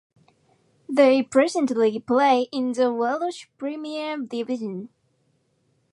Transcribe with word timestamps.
They 0.89 1.21
presently 1.21 1.99
play 1.99 2.47
in 2.51 2.71
the 2.71 2.91
Welsh 2.91 3.45
Premier 3.59 4.17
Division. 4.17 4.89